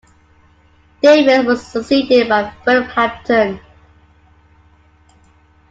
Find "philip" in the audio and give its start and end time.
2.65-2.87